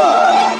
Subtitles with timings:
[0.00, 0.56] ar.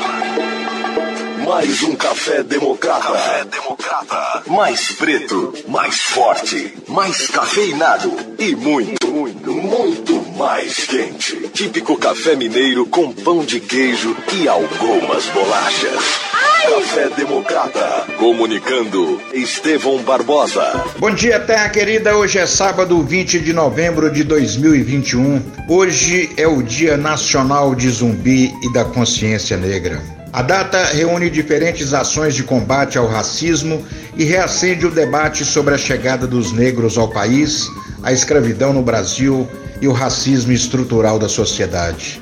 [1.46, 3.12] Mais um café democrata.
[3.12, 4.43] Café democrata.
[4.46, 11.48] Mais preto, mais forte, mais cafeinado e muito, muito, muito mais quente.
[11.48, 16.36] Típico café mineiro com pão de queijo e algumas bolachas.
[16.69, 18.07] Café Democrata.
[18.19, 20.85] Comunicando Estevão Barbosa.
[20.98, 22.16] Bom dia, terra querida.
[22.16, 25.41] Hoje é sábado, 20 de novembro de 2021.
[25.69, 30.02] Hoje é o Dia Nacional de Zumbi e da Consciência Negra.
[30.33, 35.79] A data reúne diferentes ações de combate ao racismo e reacende o debate sobre a
[35.79, 37.69] chegada dos negros ao país,
[38.02, 39.48] a escravidão no Brasil
[39.80, 42.21] e o racismo estrutural da sociedade.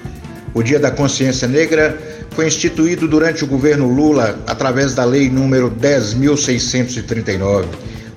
[0.53, 5.71] O Dia da Consciência Negra foi instituído durante o governo Lula através da Lei número
[5.71, 7.67] 10.639.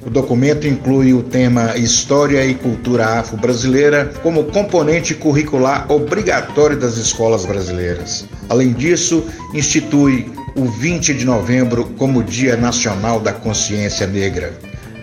[0.06, 7.46] O documento inclui o tema História e Cultura Afro-Brasileira como componente curricular obrigatório das escolas
[7.46, 8.26] brasileiras.
[8.50, 9.24] Além disso,
[9.54, 14.58] institui o 20 de novembro como Dia Nacional da Consciência Negra.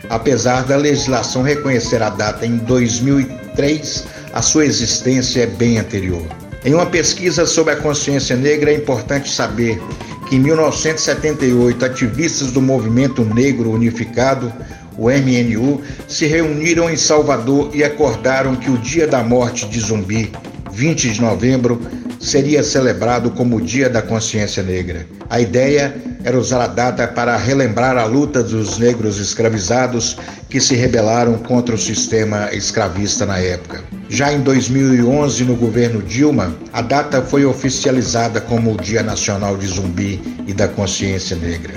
[0.09, 6.44] Apesar da legislação reconhecer a data em 2003, a sua existência é bem anterior.
[6.65, 9.79] Em uma pesquisa sobre a consciência negra, é importante saber
[10.27, 14.51] que em 1978 ativistas do Movimento Negro Unificado,
[14.97, 20.33] o MNU, se reuniram em Salvador e acordaram que o dia da morte de Zumbi,
[20.73, 21.83] 20 de novembro,
[22.25, 25.07] seria celebrado como o Dia da Consciência Negra.
[25.29, 25.95] A ideia
[26.25, 30.17] era usar a data para relembrar a luta dos negros escravizados
[30.49, 33.85] que se rebelaram contra o sistema escravista na época.
[34.09, 39.67] Já em 2011, no governo Dilma, a data foi oficializada como o Dia Nacional de
[39.67, 41.75] Zumbi e da Consciência Negra.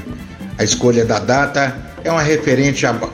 [0.57, 1.75] A escolha da data
[2.05, 2.23] é uma,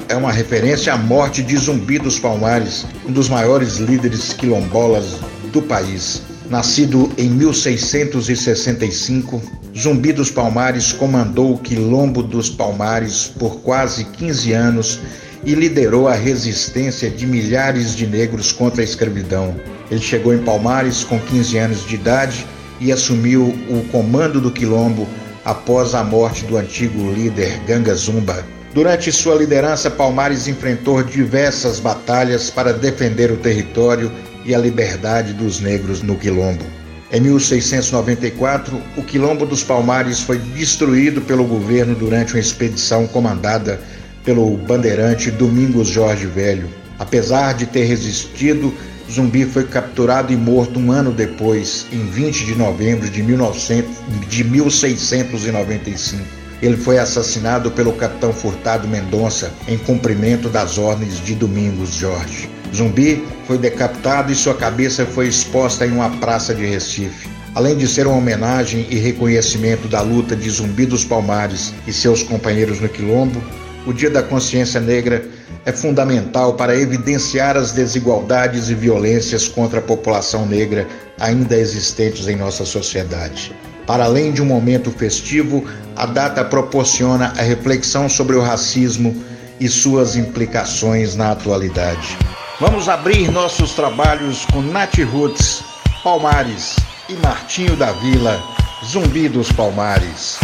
[0.07, 5.15] é uma referência à morte de Zumbi dos Palmares, um dos maiores líderes quilombolas
[5.51, 6.21] do país.
[6.49, 9.41] Nascido em 1665,
[9.77, 15.00] Zumbi dos Palmares comandou o Quilombo dos Palmares por quase 15 anos
[15.45, 19.56] e liderou a resistência de milhares de negros contra a escravidão.
[19.90, 22.46] Ele chegou em Palmares com 15 anos de idade
[22.79, 25.07] e assumiu o comando do Quilombo
[25.46, 28.46] após a morte do antigo líder Ganga Zumba.
[28.73, 34.12] Durante sua liderança, Palmares enfrentou diversas batalhas para defender o território
[34.45, 36.65] e a liberdade dos negros no Quilombo.
[37.11, 43.79] Em 1694, o Quilombo dos Palmares foi destruído pelo governo durante uma expedição comandada
[44.23, 46.67] pelo bandeirante Domingos Jorge Velho.
[46.97, 48.73] Apesar de ter resistido,
[49.11, 53.91] Zumbi foi capturado e morto um ano depois, em 20 de novembro de, 1900,
[54.27, 56.23] de 1695.
[56.61, 62.49] Ele foi assassinado pelo capitão Furtado Mendonça em cumprimento das ordens de Domingos Jorge.
[62.73, 67.29] Zumbi foi decapitado e sua cabeça foi exposta em uma praça de Recife.
[67.56, 72.23] Além de ser uma homenagem e reconhecimento da luta de Zumbi dos Palmares e seus
[72.23, 73.44] companheiros no Quilombo,
[73.85, 75.23] o Dia da Consciência Negra
[75.66, 80.88] é fundamental para evidenciar as desigualdades e violências contra a população negra
[81.19, 83.53] ainda existentes em nossa sociedade.
[83.85, 85.63] Para além de um momento festivo,
[85.95, 89.23] a data proporciona a reflexão sobre o racismo
[89.59, 92.17] e suas implicações na atualidade.
[92.63, 95.66] Vamos abrir nossos trabalhos com Nath Roots,
[96.01, 96.78] Palmares
[97.09, 98.41] e Martinho da Vila,
[98.85, 100.40] Zumbi dos Palmares.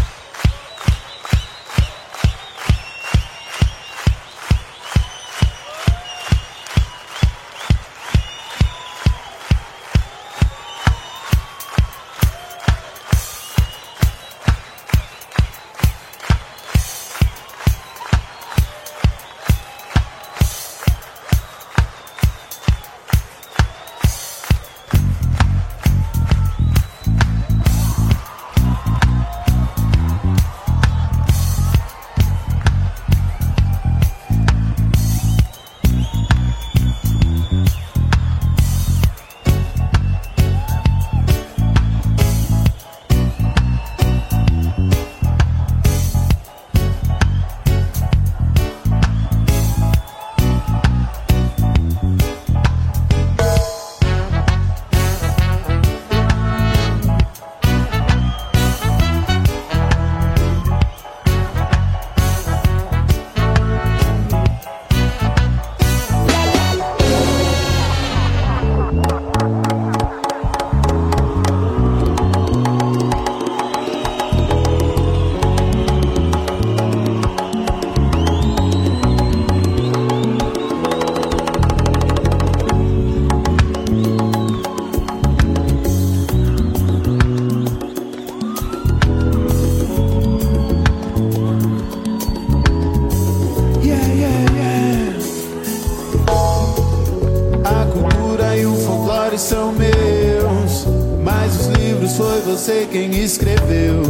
[102.50, 104.02] Você quem escreveu.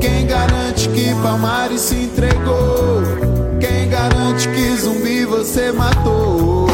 [0.00, 3.02] Quem garante que Palmares se entregou?
[3.58, 6.68] Quem garante que zumbi você matou?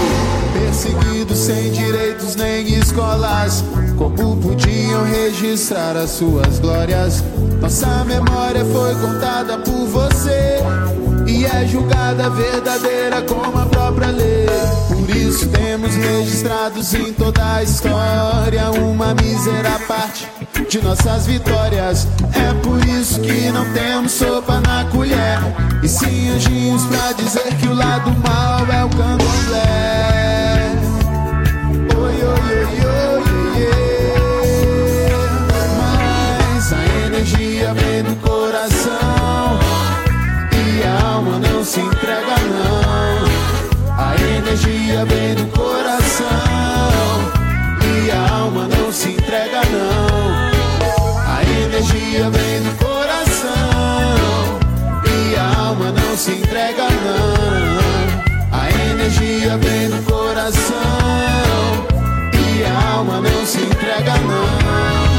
[0.53, 3.65] Perseguido sem direitos nem escolas,
[3.97, 7.25] como podiam registrar as suas glórias?
[7.63, 10.59] Nossa memória foi contada por você
[11.27, 14.47] e é julgada verdadeira como a própria lei.
[15.35, 20.29] Isso temos registrados em toda a história uma mísera parte
[20.71, 22.07] de nossas vitórias.
[22.33, 25.41] É por isso que não temos sopa na colher
[25.83, 30.71] e sim anjinhos pra dizer que o lado mal é o candomblé.
[31.97, 33.67] Oi, oi, oi, oi,
[34.87, 35.29] oi,
[36.55, 38.34] mas a energia vem do coração
[44.55, 46.29] energia vem do coração
[47.83, 50.53] e a alma não se entrega não.
[51.27, 53.51] A energia vem do coração
[55.05, 58.57] e a alma não se entrega não.
[58.57, 60.73] A energia vem do coração
[62.33, 65.14] e a alma não se entrega não.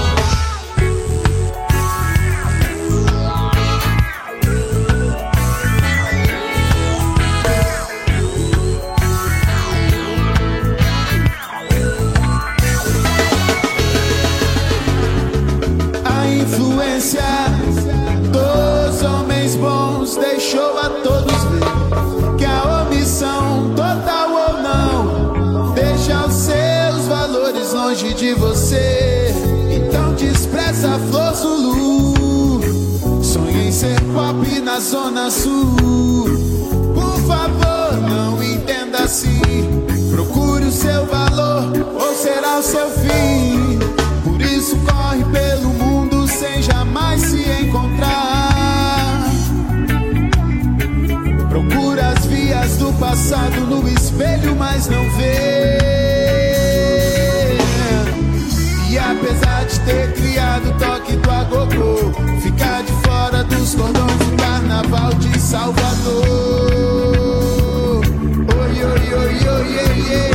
[20.56, 28.14] Deixou a todos ver que a omissão, total ou não, deixa os seus valores longe
[28.14, 29.34] de você.
[29.70, 32.62] Então despreza a flor Zulu,
[33.22, 36.26] sonha em ser pop na zona sul.
[36.94, 39.42] Por favor, não entenda assim.
[40.10, 41.64] Procure o seu valor
[42.00, 43.05] ou será o seu fim.
[53.26, 55.80] Passado no espelho, mas não vê.
[58.88, 64.38] E apesar de ter criado o toque do agogô, ficar de fora dos cordões do
[64.38, 66.22] carnaval de Salvador.
[68.60, 70.35] Oi, oi, oi, oi, oi, yeah.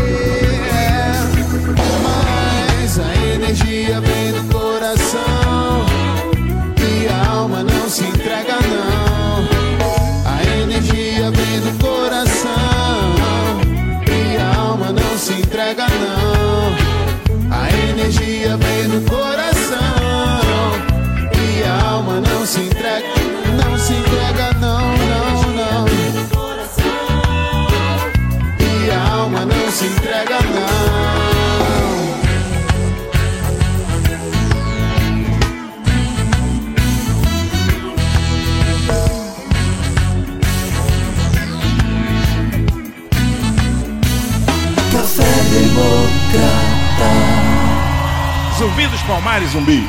[49.11, 49.85] Palmares Zumbi.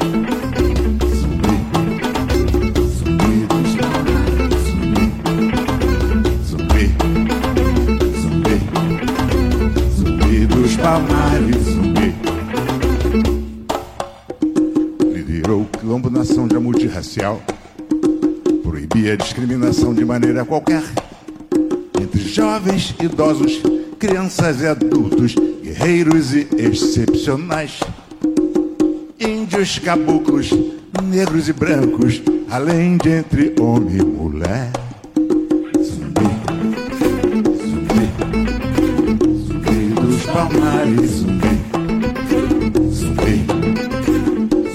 [10.76, 12.14] Palmares Zumbi.
[15.12, 17.42] Liderou o quilombo nação de multirracial.
[18.62, 20.82] Proibia a discriminação de maneira qualquer.
[22.38, 23.60] Jovens, idosos,
[23.98, 27.80] crianças e adultos, guerreiros e excepcionais.
[29.18, 30.50] Índios, caboclos,
[31.02, 34.70] negros e brancos, além de entre homem e mulher.
[35.82, 36.30] Zumbi,
[37.66, 38.06] zumbi,
[39.44, 41.58] zumbi dos palmares, zumbi,
[42.94, 43.46] zumbi,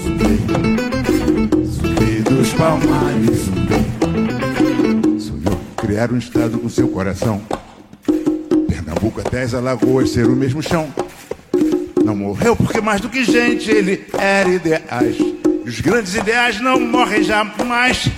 [0.02, 0.28] zumbi,
[1.64, 3.80] zumbi dos palmares, zumbi.
[5.18, 7.40] Sonhou criar um estado com seu coração.
[9.42, 10.88] As alagoas ser o mesmo chão.
[12.04, 15.16] Não morreu porque mais do que gente ele era ideais.
[15.18, 18.08] E os grandes ideais não morrem jamais.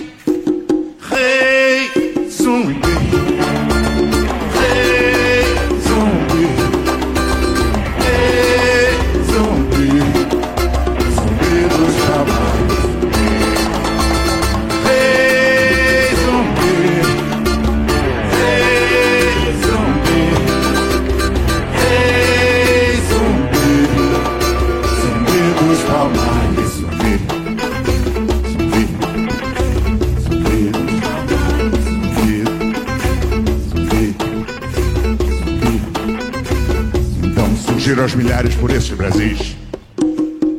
[38.37, 39.57] Milhares por esses Brasis.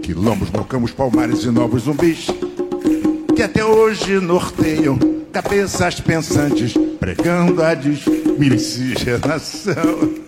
[0.02, 2.26] Quilombos, balcamos, palmares e novos zumbis.
[3.36, 4.98] Que até hoje norteiam
[5.32, 10.26] cabeças pensantes, pregando a desmiscigenação.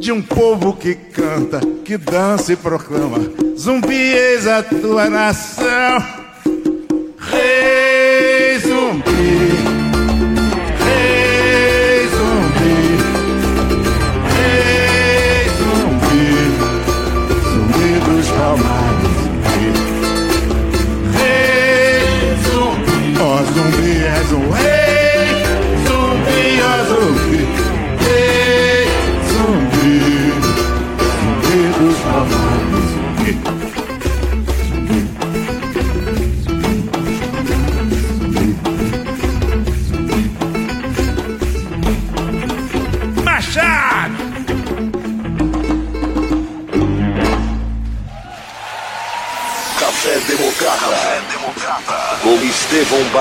[0.00, 3.18] De um povo que canta, que dança e proclama:
[3.56, 6.21] Zumbi, eis a tua nação.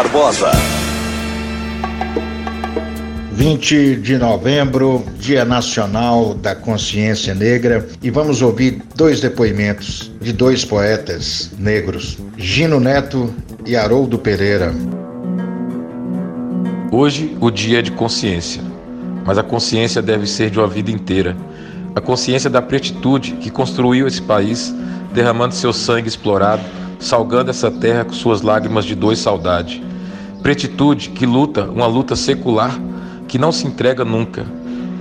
[0.01, 0.49] Barbosa.
[3.33, 10.65] 20 de novembro, Dia Nacional da Consciência Negra, e vamos ouvir dois depoimentos de dois
[10.65, 13.31] poetas negros, Gino Neto
[13.63, 14.73] e Haroldo Pereira.
[16.91, 18.63] Hoje o dia é de consciência,
[19.23, 21.37] mas a consciência deve ser de uma vida inteira.
[21.95, 24.73] A consciência da pretitude que construiu esse país,
[25.13, 26.63] derramando seu sangue explorado
[27.01, 29.83] salgando essa terra com suas lágrimas de dor e saudade.
[30.41, 32.77] Pretitude que luta uma luta secular
[33.27, 34.45] que não se entrega nunca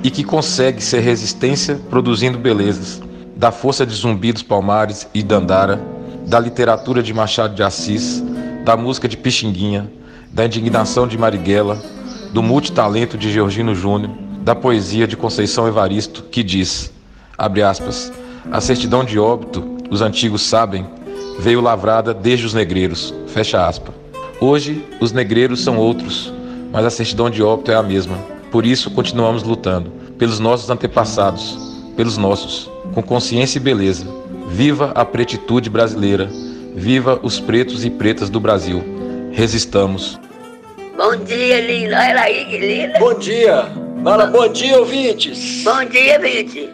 [0.02, 3.02] e que consegue ser resistência produzindo belezas,
[3.36, 5.80] da força de Zumbi dos Palmares e Dandara,
[6.26, 8.22] da literatura de Machado de Assis,
[8.64, 9.90] da música de Pixinguinha,
[10.30, 11.80] da indignação de Marighella,
[12.32, 16.92] do multitalento de Georgino Júnior, da poesia de Conceição Evaristo, que diz,
[17.36, 18.12] abre aspas,
[18.52, 20.86] a certidão de óbito, os antigos sabem,
[21.38, 23.12] veio lavrada desde os negreiros.
[23.26, 23.99] Fecha aspas.
[24.40, 26.32] Hoje, os negreiros são outros,
[26.72, 28.16] mas a certidão de óbito é a mesma.
[28.50, 31.58] Por isso, continuamos lutando, pelos nossos antepassados,
[31.94, 34.06] pelos nossos, com consciência e beleza.
[34.48, 36.26] Viva a pretitude brasileira,
[36.74, 38.82] viva os pretos e pretas do Brasil.
[39.30, 40.18] Resistamos.
[40.96, 41.98] Bom dia, linda.
[41.98, 42.98] Olha aí, que linda.
[42.98, 43.66] Bom dia.
[44.02, 45.62] Fala, bom dia, ouvintes.
[45.64, 46.70] Bom dia, ouvinte.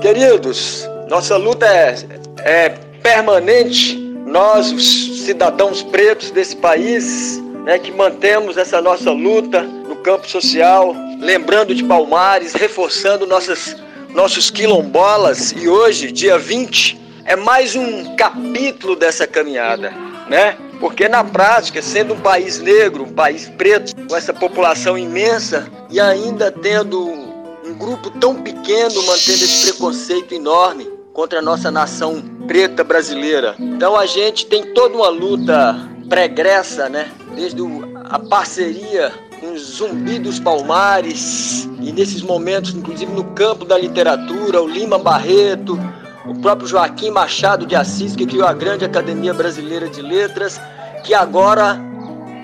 [0.00, 1.94] Queridos, nossa luta é,
[2.38, 2.68] é
[3.02, 10.28] permanente nós, os cidadãos pretos desse país, né, que mantemos essa nossa luta no campo
[10.28, 13.76] social, lembrando de Palmares, reforçando nossas,
[14.14, 19.92] nossos quilombolas, e hoje, dia 20, é mais um capítulo dessa caminhada,
[20.28, 20.56] né?
[20.80, 26.00] Porque na prática, sendo um país negro, um país preto, com essa população imensa e
[26.00, 32.82] ainda tendo um grupo tão pequeno mantendo esse preconceito enorme, contra a nossa nação preta
[32.82, 33.54] brasileira.
[33.60, 37.08] Então a gente tem toda uma luta pregressa, né?
[37.36, 37.62] Desde
[38.06, 44.60] a parceria com os Zumbi dos Palmares e nesses momentos, inclusive no campo da literatura,
[44.60, 45.78] o Lima Barreto,
[46.26, 50.60] o próprio Joaquim Machado de Assis, que criou a grande Academia Brasileira de Letras,
[51.04, 51.80] que agora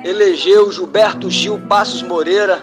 [0.05, 2.63] elegeu Gilberto Gil Passos Moreira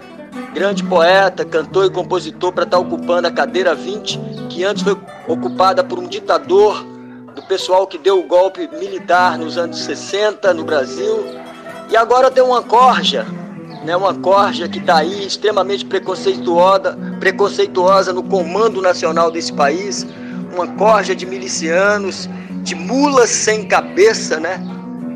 [0.53, 4.17] grande poeta, cantor e compositor, para estar ocupando a cadeira 20,
[4.49, 4.97] que antes foi
[5.27, 6.92] ocupada por um ditador
[7.33, 11.25] do pessoal que deu o golpe militar nos anos 60 no Brasil.
[11.89, 13.25] E agora tem uma corja,
[13.83, 20.05] né, uma corja que está aí extremamente preconceituosa, preconceituosa no comando nacional desse país,
[20.53, 22.29] uma corja de milicianos,
[22.61, 24.61] de mulas sem cabeça, né?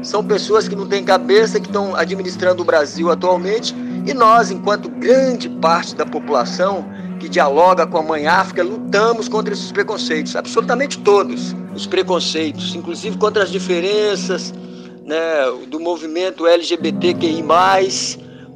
[0.04, 4.90] São pessoas que não têm cabeça, que estão administrando o Brasil atualmente e nós, enquanto
[4.90, 6.86] grande parte da população
[7.18, 13.18] que dialoga com a Mãe África, lutamos contra esses preconceitos, absolutamente todos os preconceitos, inclusive
[13.18, 14.54] contra as diferenças
[15.06, 15.18] né,
[15.68, 17.44] do movimento LGBTQI,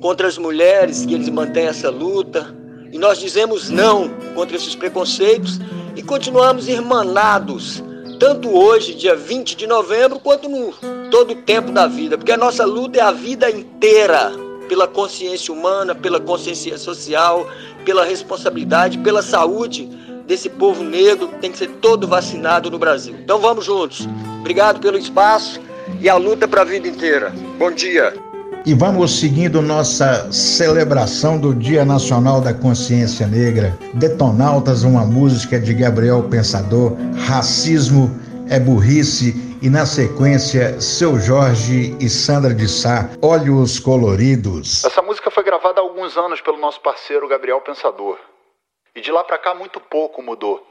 [0.01, 2.55] contra as mulheres, que eles mantêm essa luta.
[2.91, 5.59] E nós dizemos não contra esses preconceitos
[5.95, 7.83] e continuamos irmanados
[8.21, 10.71] tanto hoje, dia 20 de novembro, quanto no
[11.09, 14.31] todo o tempo da vida, porque a nossa luta é a vida inteira
[14.69, 17.47] pela consciência humana, pela consciência social,
[17.81, 19.89] pela responsabilidade, pela saúde
[20.27, 23.15] desse povo negro que tem que ser todo vacinado no Brasil.
[23.21, 24.07] Então vamos juntos.
[24.39, 25.59] Obrigado pelo espaço
[25.99, 27.33] e a luta para a vida inteira.
[27.57, 28.13] Bom dia.
[28.63, 33.75] E vamos seguindo nossa celebração do Dia Nacional da Consciência Negra.
[33.95, 36.95] Detonautas, uma música de Gabriel Pensador,
[37.25, 38.15] Racismo
[38.47, 44.83] é Burrice e na sequência Seu Jorge e Sandra de Sá, Olhos Coloridos.
[44.83, 45.30] Essa música
[46.11, 48.19] alguns anos pelo nosso parceiro Gabriel Pensador.
[48.93, 50.65] E de lá para cá muito pouco mudou.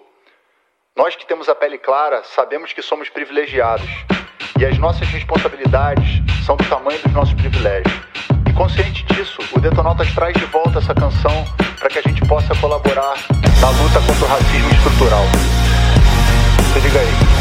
[0.94, 3.88] Nós que temos a pele clara sabemos que somos privilegiados
[4.58, 6.06] e as nossas responsabilidades
[6.44, 7.94] são do tamanho dos nossos privilégios.
[8.48, 11.44] E consciente disso, o Detonautas traz de volta essa canção
[11.78, 13.14] para que a gente possa colaborar
[13.60, 15.24] na luta contra o racismo estrutural.
[16.72, 17.39] Se liga aí.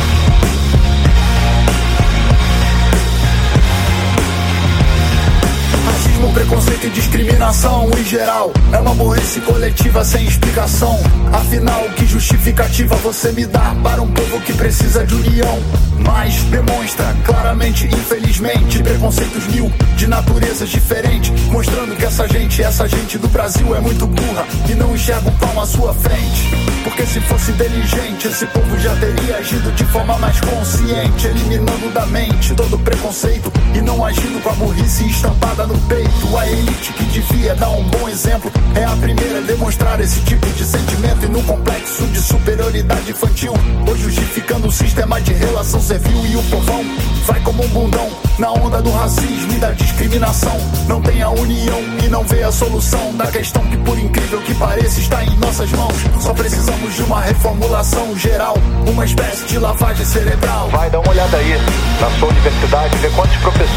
[6.19, 8.51] Racismo, preconceito e discriminação em geral.
[8.73, 10.99] É uma burrice coletiva sem explicação.
[11.31, 15.59] Afinal, que justificativa você me dá Para um povo que precisa de união?
[15.99, 23.17] Mas demonstra claramente, infelizmente Preconceitos mil, de naturezas diferentes Mostrando que essa gente, essa gente
[23.17, 26.49] do Brasil é muito burra E não enxerga o pão à sua frente.
[26.83, 32.05] Porque se fosse inteligente Esse povo já teria agido de forma mais consciente Eliminando da
[32.07, 37.03] mente todo preconceito E não agindo com a burrice estampada no peito a elite que
[37.05, 41.27] devia dar um bom exemplo é a primeira a demonstrar esse tipo de sentimento e
[41.27, 43.53] no complexo de superioridade infantil.
[43.89, 46.83] Hoje justificando o sistema de relação servil e o povão
[47.25, 50.57] vai como um bundão na onda do racismo e da discriminação.
[50.87, 54.53] Não tem a união e não vê a solução da questão que, por incrível que
[54.55, 55.95] pareça, está em nossas mãos.
[56.19, 58.55] Só precisamos de uma reformulação geral,
[58.87, 60.69] uma espécie de lavagem cerebral.
[60.69, 61.53] Vai, dá uma olhada aí
[61.99, 63.68] na sua universidade, vê quantos professores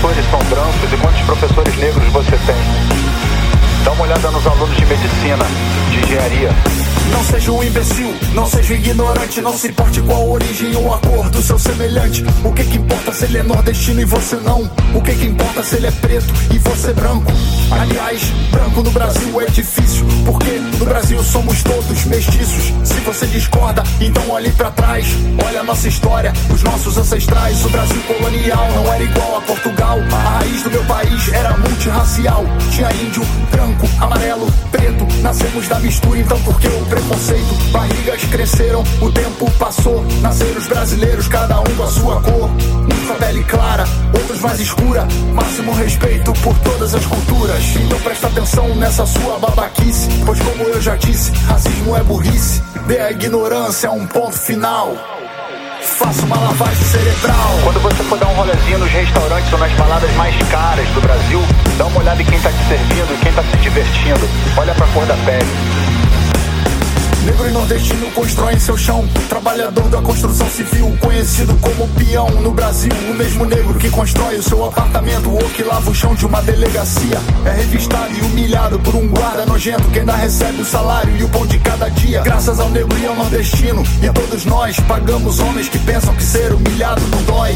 [5.90, 6.50] de engenharia.
[7.10, 11.30] Não seja um imbecil, não seja ignorante, não se importe a origem ou a cor
[11.30, 12.24] do seu semelhante.
[12.44, 14.70] O que que importa se ele é nordestino e você não?
[14.94, 17.32] O que que importa se ele é preto e você branco?
[17.80, 22.72] Aliás, branco no Brasil é difícil, porque no Brasil somos todos mestiços.
[22.84, 25.06] Se você discorda, então olhe para trás.
[25.44, 27.64] Olha a nossa história, os nossos ancestrais.
[27.64, 29.98] O Brasil colonial não era igual a Portugal.
[30.12, 32.44] A raiz do meu país era multirracial.
[32.70, 35.06] Tinha índio, branco, amarelo, preto.
[35.22, 37.54] Nascemos da mistura, então por que o preconceito?
[37.72, 40.04] Barrigas cresceram, o tempo passou.
[40.20, 42.50] Nasceram os brasileiros, cada um com a sua cor.
[42.50, 45.06] Uns com a pele clara, outros mais escura.
[45.32, 47.61] Máximo respeito por todas as culturas.
[47.76, 50.08] Então presta atenção nessa sua babaquice.
[50.26, 52.62] Pois como eu já disse, racismo é burrice.
[52.86, 54.94] Dê a ignorância um ponto final.
[55.82, 57.50] Faça uma lavagem cerebral.
[57.64, 61.40] Quando você for dar um rolezinho nos restaurantes ou nas baladas mais caras do Brasil,
[61.76, 64.28] dá uma olhada em quem tá te servindo e quem tá se divertindo.
[64.56, 65.81] Olha pra cor da pele.
[67.24, 69.06] Negro e nordestino constroem seu chão.
[69.28, 72.90] Trabalhador da construção civil, conhecido como peão no Brasil.
[73.10, 76.42] O mesmo negro que constrói o seu apartamento ou que lava o chão de uma
[76.42, 77.20] delegacia.
[77.44, 81.28] É revistado e humilhado por um guarda nojento que ainda recebe o salário e o
[81.28, 82.22] pão de cada dia.
[82.22, 83.84] Graças ao negro e ao nordestino.
[84.02, 87.52] E todos nós pagamos homens que pensam que ser humilhado não dói.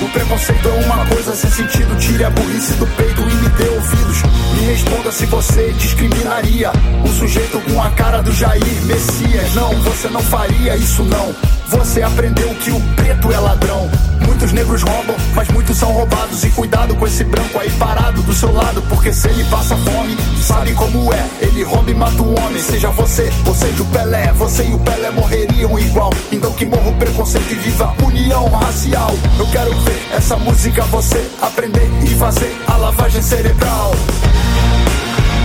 [0.00, 1.98] O preconceito é uma coisa sem sentido.
[1.98, 4.22] Tire a burrice do peito e me dê ouvidos.
[4.54, 6.70] Me responda se você discriminaria
[7.04, 9.07] um sujeito com a cara do Jair Messias.
[9.54, 11.34] Não, você não faria isso não.
[11.68, 13.90] Você aprendeu que o preto é ladrão.
[14.26, 16.44] Muitos negros roubam, mas muitos são roubados.
[16.44, 20.16] E cuidado com esse branco aí parado do seu lado, porque se ele passa fome,
[20.40, 21.28] sabe como é.
[21.40, 24.32] Ele rouba e mata o homem, seja você, ou seja o Pelé.
[24.34, 26.12] Você e o Pelé morreriam igual.
[26.30, 29.12] Então que morra o preconceito e viva a união racial.
[29.38, 33.92] Eu quero ver essa música você aprender e fazer a lavagem cerebral.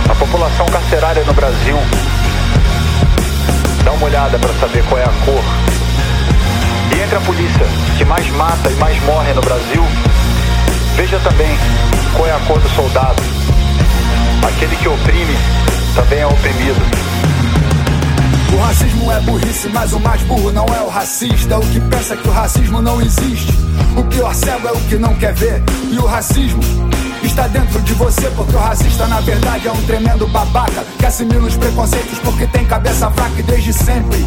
[0.08, 1.76] A população carcerária no Brasil
[3.84, 5.44] Dá uma olhada para saber qual é a cor.
[6.96, 7.66] E entre a polícia
[7.98, 9.82] que mais mata e mais morre no Brasil,
[10.96, 11.54] veja também
[12.16, 13.22] qual é a cor do soldado.
[14.46, 15.36] Aquele que oprime
[15.94, 16.80] também é oprimido.
[18.54, 21.58] O racismo é burrice, mas o mais burro não é o racista.
[21.58, 23.52] O que pensa que o racismo não existe.
[23.96, 25.62] O pior cego é o que não quer ver.
[25.90, 26.62] E o racismo
[27.26, 30.84] está dentro de você, porque o racista na verdade é um tremendo babaca.
[30.98, 34.18] Que assimila os preconceitos porque tem cabeça fraca e desde sempre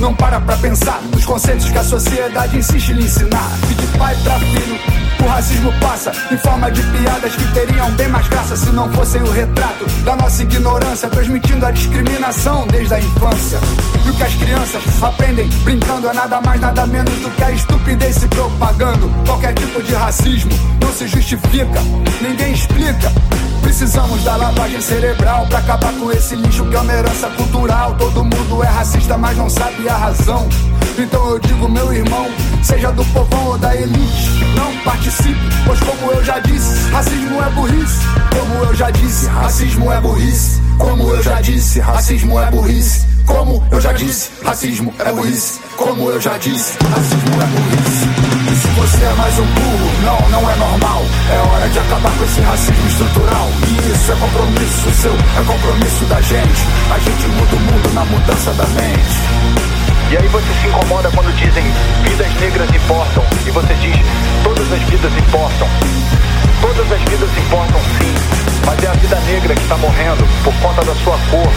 [0.00, 3.50] não para pra pensar nos conceitos que a sociedade insiste em lhe ensinar.
[3.70, 4.78] E de pai pra filho,
[5.20, 9.20] o racismo passa em forma de piadas que teriam bem mais graça se não fossem
[9.22, 13.58] o retrato da nossa ignorância, transmitindo a discriminação desde a infância.
[14.06, 17.50] E o que as crianças aprendem brincando é nada mais, nada menos do que a
[17.50, 19.10] estupidez se propagando.
[19.26, 21.80] Qualquer tipo de racismo não se justifica,
[22.20, 23.12] ninguém explica.
[23.62, 27.94] Precisamos da lavagem cerebral pra acabar com esse lixo que é uma herança cultural.
[27.96, 30.48] Todo mundo é racista, mas não sabe a razão.
[30.98, 32.26] Então eu digo, meu irmão,
[32.62, 37.50] seja do povão ou da elite, não participe, pois como eu já disse, racismo é
[37.50, 37.98] burrice.
[38.36, 40.60] Como eu já disse, racismo é burrice.
[40.78, 43.06] Como eu já disse, racismo é burrice.
[43.26, 45.60] Como eu já disse, racismo é burrice.
[45.76, 48.08] Como eu já disse, racismo é burrice.
[48.50, 51.02] E se você é mais um burro, não, não é normal.
[51.30, 53.48] É hora de acabar com esse racismo estrutural.
[53.68, 56.62] E isso é compromisso seu, é compromisso da gente.
[56.90, 59.77] A gente muda o mundo na mudança da mente.
[60.10, 61.64] E aí você se incomoda quando dizem
[62.02, 63.22] vidas negras importam.
[63.46, 63.96] E você diz
[64.42, 65.68] todas as vidas importam.
[66.62, 68.14] Todas as vidas importam sim.
[68.64, 71.52] Mas é a vida negra que está morrendo por conta da sua cor.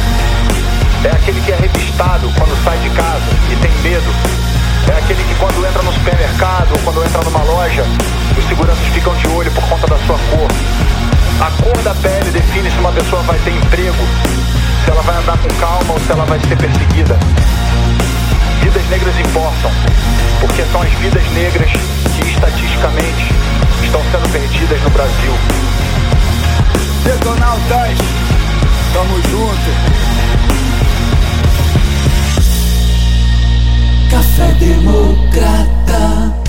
[1.06, 4.12] É aquele que é revistado quando sai de casa e tem medo.
[4.92, 7.86] É aquele que quando entra no supermercado ou quando entra numa loja,
[8.38, 10.48] os seguranças ficam de olho por conta da sua cor.
[11.40, 14.04] A cor da pele define se uma pessoa vai ter emprego,
[14.84, 17.18] se ela vai andar com calma ou se ela vai ser perseguida.
[18.62, 19.72] Vidas negras importam,
[20.40, 23.34] porque são as vidas negras que estatisticamente
[23.84, 25.34] estão sendo perdidas no Brasil.
[27.04, 27.98] Detonautas,
[28.94, 30.02] tamo junto.
[34.12, 36.42] Café Democrata.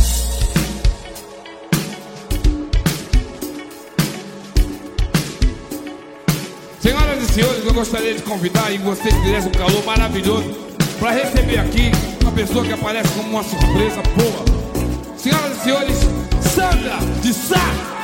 [6.80, 10.71] Senhoras e senhores, eu gostaria de convidar e vocês que um calor maravilhoso
[11.02, 11.90] para receber aqui
[12.22, 15.16] uma pessoa que aparece como uma surpresa boa.
[15.16, 15.96] Senhoras e senhores,
[16.40, 18.01] Sandra de Sá.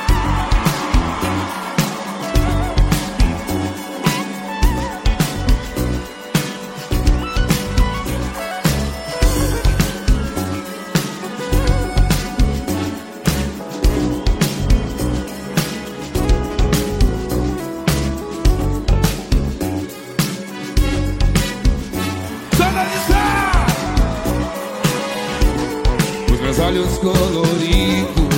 [26.61, 28.29] Olhos coloridos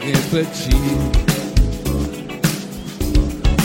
[0.00, 0.74] refletir.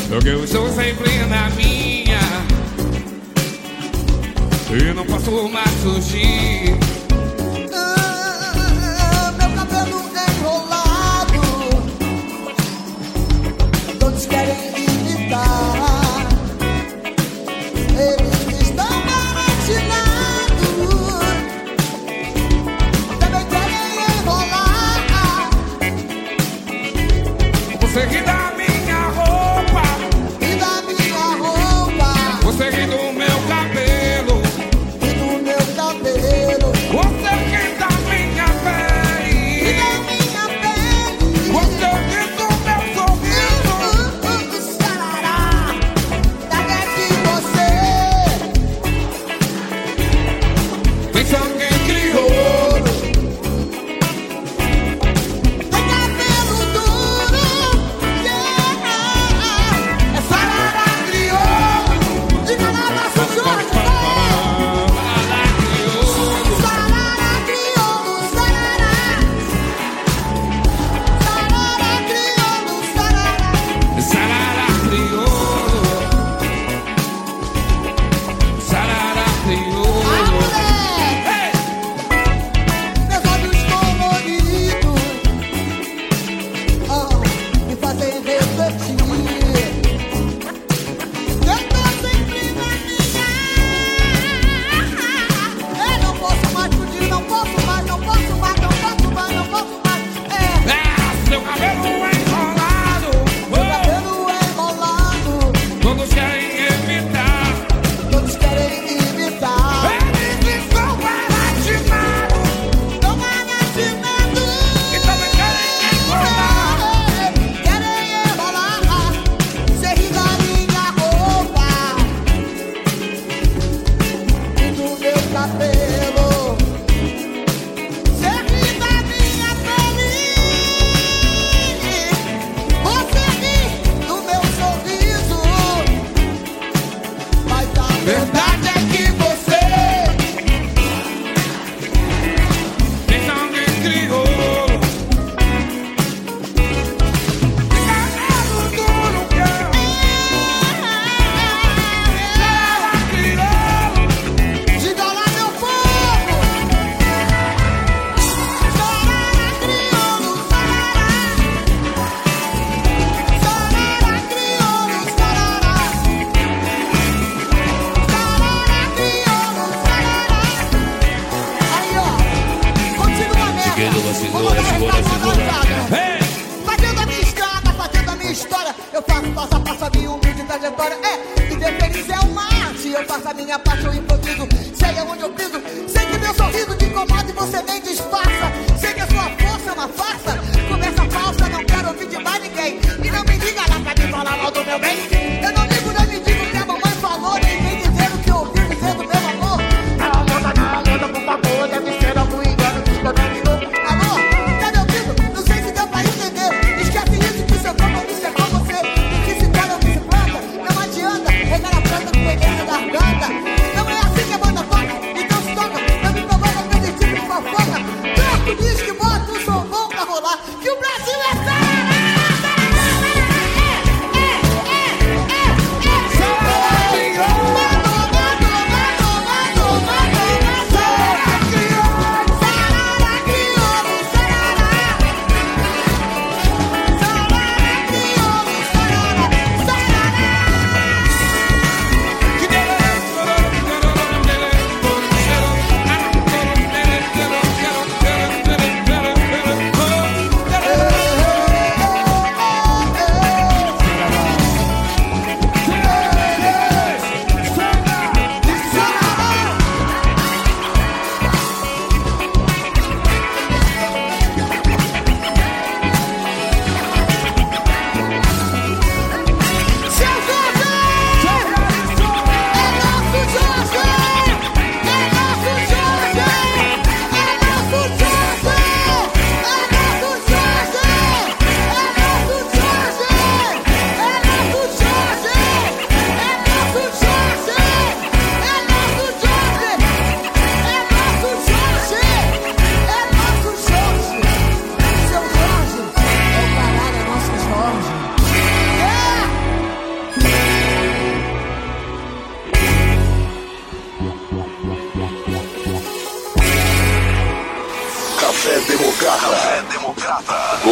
[0.09, 2.19] Porque eu estou sempre na minha
[4.69, 6.90] e não posso mais fugir.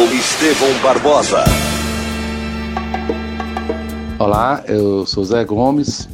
[0.00, 1.44] Com Estevão Barbosa.
[4.18, 6.08] Olá, eu sou Zé Gomes.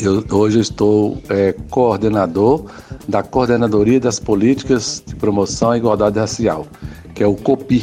[0.00, 2.64] Eu, hoje estou é, coordenador
[3.06, 6.66] da Coordenadoria das Políticas de Promoção à Igualdade Racial,
[7.14, 7.82] que é o COPI,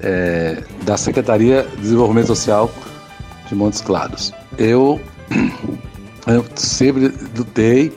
[0.00, 2.70] é, da Secretaria de Desenvolvimento Social
[3.46, 4.32] de Montes Claros.
[4.56, 4.98] Eu,
[6.26, 7.92] eu sempre lutei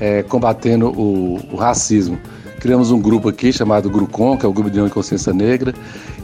[0.00, 2.20] é, combatendo o, o racismo.
[2.60, 5.74] Criamos um grupo aqui chamado Grucom, que é o Grupo de União e Consciência Negra,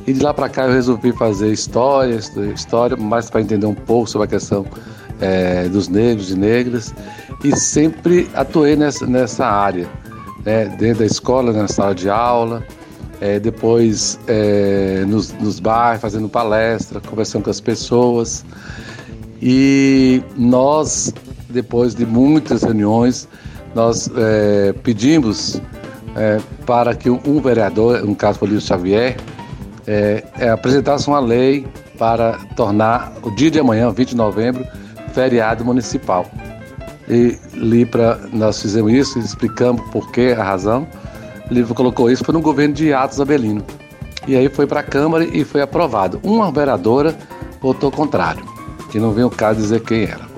[0.06, 2.18] e de lá para cá eu resolvi fazer história,
[2.54, 4.64] história mais para entender um pouco sobre a questão
[5.20, 6.94] é, dos negros e negras,
[7.44, 9.88] e sempre atuei nessa, nessa área,
[10.44, 12.64] né, dentro da escola, na sala de aula,
[13.20, 18.44] é, depois é, nos, nos bairros, fazendo palestra, conversando com as pessoas.
[19.40, 21.14] E nós,
[21.48, 23.28] depois de muitas reuniões,
[23.76, 25.60] nós é, pedimos
[26.16, 29.16] é, para que um vereador, no caso Polício Xavier,
[29.86, 31.66] é, é, apresentasse uma lei
[31.98, 34.66] para tornar o dia de amanhã, 20 de novembro,
[35.12, 36.26] feriado municipal.
[37.08, 40.86] E li para nós fizemos isso, explicamos por que a razão.
[41.50, 43.64] O livro colocou isso foi no governo de Atos Abelino.
[44.26, 46.20] E aí foi para a Câmara e foi aprovado.
[46.22, 47.14] Uma vereadora
[47.60, 48.44] votou contrário,
[48.90, 50.32] que não vem o caso dizer quem era.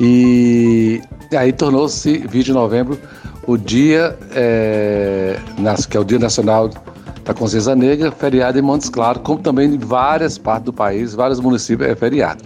[0.00, 1.00] E
[1.36, 2.98] aí tornou-se 20 de novembro
[3.46, 5.38] o dia, é,
[5.88, 6.70] que é o Dia Nacional
[7.24, 11.40] da Consciência Negra, feriado em Montes Claros, como também em várias partes do país, vários
[11.40, 12.44] municípios é feriado.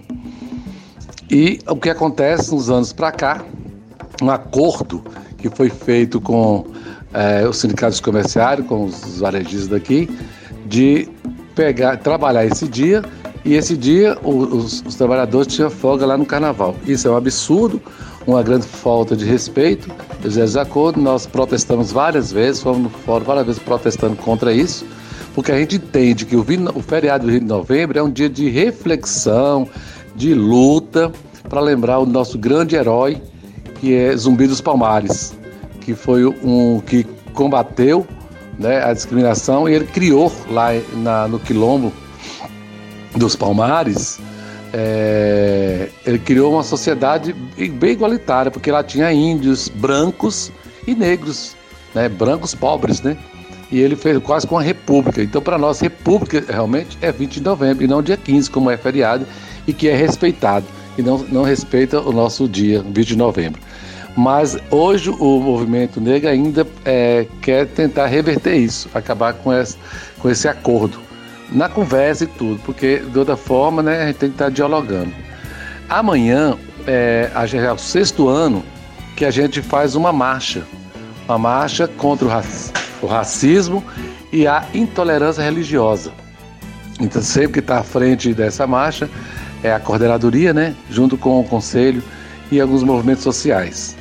[1.30, 3.44] E o que acontece nos anos para cá,
[4.22, 5.02] um acordo
[5.38, 6.66] que foi feito com
[7.12, 10.08] é, os sindicatos comerciários, com os varejistas daqui,
[10.66, 11.08] de
[11.54, 13.02] pegar, trabalhar esse dia
[13.44, 16.74] e esse dia os, os, trabalhadores tinham folga lá no carnaval.
[16.86, 17.80] Isso é um absurdo,
[18.26, 19.88] uma grande falta de respeito.
[20.20, 24.84] De acordo, nós protestamos várias vezes, fomos no fórum várias vezes protestando contra isso,
[25.34, 28.28] porque a gente entende que o, o feriado do Rio de Novembro é um dia
[28.28, 29.68] de reflexão,
[30.14, 31.12] de luta,
[31.48, 33.22] para lembrar o nosso grande herói,
[33.80, 35.36] que é Zumbi dos Palmares,
[35.80, 38.06] que foi um que combateu
[38.58, 41.92] né, a discriminação e ele criou lá na, no Quilombo
[43.14, 44.18] dos Palmares,
[44.78, 50.52] é, ele criou uma sociedade bem igualitária, porque lá tinha índios, brancos
[50.86, 51.56] e negros,
[51.94, 53.16] né, brancos pobres, né?
[53.72, 55.22] E ele fez quase com uma república.
[55.22, 58.76] Então, para nós, república realmente é 20 de novembro e não dia 15, como é
[58.76, 59.26] feriado,
[59.66, 60.66] e que é respeitado,
[60.98, 63.62] e não, não respeita o nosso dia, 20 de novembro.
[64.14, 69.78] Mas hoje o movimento negro ainda é, quer tentar reverter isso, acabar com esse,
[70.18, 70.98] com esse acordo,
[71.50, 75.12] na conversa e tudo, porque de outra forma né, a gente tem que estar dialogando.
[75.88, 76.56] amanhã
[76.86, 78.64] é, é o sexto ano
[79.16, 80.64] que a gente faz uma marcha,
[81.26, 82.30] uma marcha contra o,
[83.02, 83.82] o racismo
[84.32, 86.12] e a intolerância religiosa.
[87.00, 89.08] Então, sempre que está à frente dessa marcha
[89.62, 92.02] é a coordenadoria, né, junto com o conselho
[92.50, 93.96] e alguns movimentos sociais.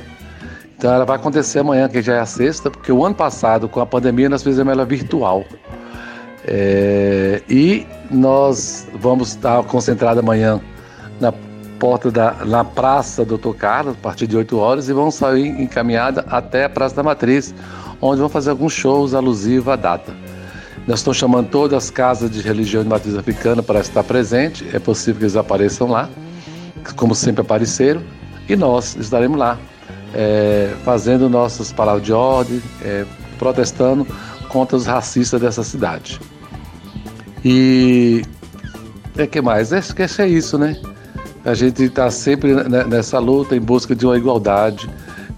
[0.76, 3.80] Então, ela vai acontecer amanhã, que já é a sexta, porque o ano passado, com
[3.80, 5.44] a pandemia, nós fizemos ela virtual.
[6.46, 10.60] É, e nós vamos estar concentrados amanhã
[11.20, 11.32] na
[11.78, 16.24] porta da na Praça Doutor Carlos, a partir de 8 horas, e vamos sair encaminhada
[16.28, 17.54] até a Praça da Matriz,
[18.00, 20.12] onde vão fazer alguns shows alusivos à data.
[20.86, 24.64] Nós estamos chamando todas as casas de religião de matriz africana para estar presente.
[24.72, 26.08] É possível que eles apareçam lá,
[26.94, 28.02] como sempre apareceram,
[28.48, 29.58] e nós estaremos lá,
[30.14, 33.04] é, fazendo nossas palavras de ordem, é,
[33.36, 34.06] protestando
[34.48, 36.20] contra os racistas dessa cidade.
[37.44, 38.22] E
[39.16, 39.72] é que mais?
[39.72, 40.76] É, que é isso, né?
[41.44, 42.54] A gente está sempre
[42.88, 44.88] nessa luta em busca de uma igualdade.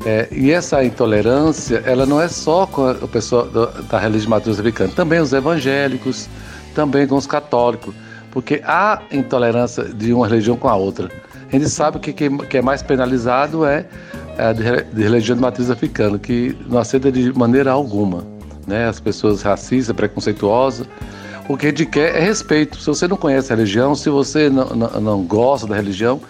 [0.06, 4.90] É, e essa intolerância, ela não é só com a pessoa da religião matriz africana,
[4.94, 6.28] também os evangélicos,
[6.74, 7.94] também com os católicos,
[8.30, 11.10] porque há intolerância de uma religião com a outra.
[11.48, 13.86] A gente sabe que o que é mais penalizado é
[14.38, 18.24] a de religião de matriz africana, que não aceita de maneira alguma.
[18.66, 18.86] Né?
[18.86, 20.86] As pessoas racistas, preconceituosas,
[21.48, 22.78] o que a gente quer é respeito.
[22.78, 26.20] Se você não conhece a religião, se você não, não, não gosta da religião,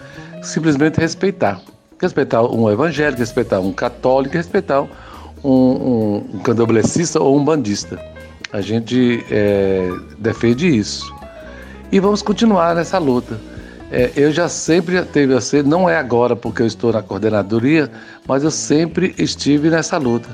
[0.41, 1.61] simplesmente respeitar.
[2.01, 4.87] Respeitar um evangélico, respeitar um católico, respeitar um,
[5.43, 7.99] um, um candomblessista ou um bandista.
[8.51, 11.13] A gente é, defende isso.
[11.91, 13.39] E vamos continuar nessa luta.
[13.91, 17.91] É, eu já sempre teve a ser, não é agora porque eu estou na coordenadoria,
[18.27, 20.29] mas eu sempre estive nessa luta.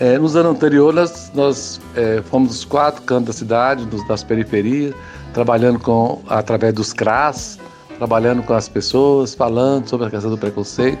[0.00, 4.94] É, nos anos anteriores, nós, é, fomos dos quatro cantos da cidade, dos, das periferias,
[5.34, 7.58] trabalhando com, através dos CRAS,
[7.98, 11.00] trabalhando com as pessoas, falando sobre a questão do preconceito.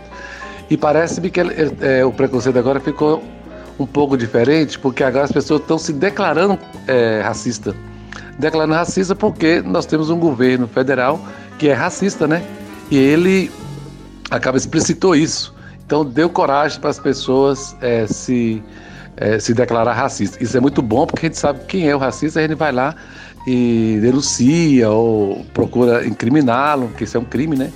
[0.68, 3.22] E parece-me que ele, é, o preconceito agora ficou
[3.78, 6.58] um pouco diferente, porque agora as pessoas estão se declarando
[6.88, 7.76] é, racista.
[8.36, 11.20] Declarando racista porque nós temos um governo federal
[11.56, 12.42] que é racista, né?
[12.90, 13.50] E ele
[14.28, 15.54] acaba explicitou isso.
[15.86, 18.62] Então deu coragem para as pessoas é, se
[19.20, 20.42] é, se declarar racista.
[20.42, 22.72] Isso é muito bom porque a gente sabe quem é o racista, a gente vai
[22.72, 22.94] lá
[23.46, 27.72] e denuncia ou procura incriminá-lo, que isso é um crime, né?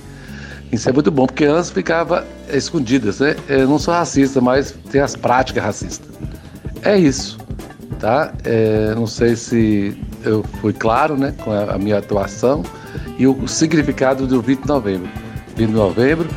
[0.71, 3.35] Isso é muito bom, porque antes ficava escondidas, né?
[3.47, 6.09] Eu não sou racista, mas tem as práticas racistas.
[6.81, 7.37] É isso,
[7.99, 8.33] tá?
[8.43, 12.63] É, não sei se eu fui claro, né, com a, minha atuação
[13.19, 15.09] e o significado do 20 de novembro.
[15.55, 16.29] 20 de novembro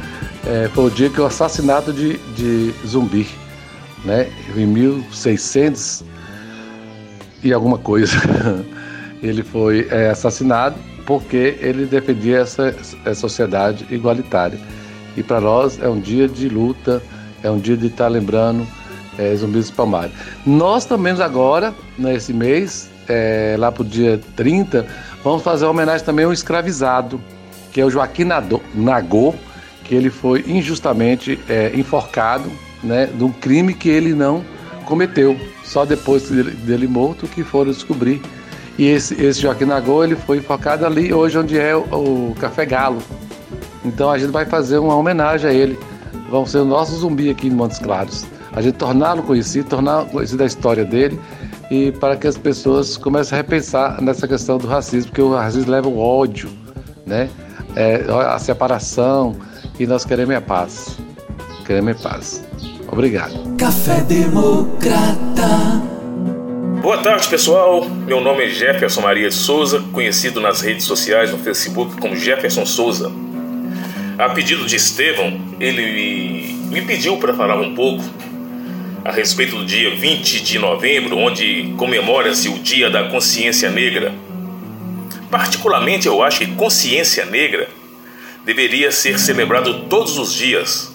[0.47, 3.27] é, foi o dia que o assassinato de, de zumbi
[4.07, 4.31] né?
[4.57, 6.05] Em 1600
[7.42, 8.16] e alguma coisa,
[9.23, 14.59] ele foi é, assassinado porque ele defendia essa, essa sociedade igualitária.
[15.16, 17.03] E para nós é um dia de luta,
[17.42, 18.66] é um dia de estar tá lembrando
[19.19, 20.12] é, zumbis Palmares.
[20.45, 24.87] Nós também agora, nesse mês, é, lá para o dia 30,
[25.23, 27.21] vamos fazer uma homenagem também ao escravizado,
[27.73, 28.27] que é o Joaquim
[28.75, 29.35] Nagô,
[29.85, 32.51] que ele foi injustamente é, enforcado
[32.87, 34.44] né, de um crime que ele não
[34.87, 35.37] cometeu.
[35.64, 38.22] Só depois dele, dele morto que foram descobrir.
[38.79, 41.81] E esse, esse Joaquim Nagô, ele foi enfocado ali hoje onde é o,
[42.31, 43.03] o Café Galo.
[43.85, 45.79] Então a gente vai fazer uma homenagem a ele.
[46.31, 48.27] Vão ser o nosso zumbi aqui em Montes Claros.
[48.53, 51.18] A gente torná-lo conhecido, tornar conhecido a história dele
[51.70, 55.70] e para que as pessoas comecem a repensar nessa questão do racismo, porque o racismo
[55.70, 56.49] leva o ódio,
[57.05, 57.28] né?
[57.74, 59.37] É, a separação
[59.78, 60.99] e nós queremos a paz.
[61.66, 62.45] Queremos a paz.
[62.89, 63.57] Obrigado.
[63.57, 65.82] Café Democrata.
[66.80, 67.84] Boa tarde, pessoal.
[67.84, 72.64] Meu nome é Jefferson Maria de Souza, conhecido nas redes sociais no Facebook como Jefferson
[72.64, 73.11] Souza.
[74.18, 78.05] A pedido de Estevão, ele me pediu para falar um pouco
[79.05, 84.14] a respeito do dia 20 de novembro, onde comemora-se o Dia da Consciência Negra.
[85.30, 87.68] Particularmente, eu acho que consciência negra
[88.45, 90.95] deveria ser celebrado todos os dias,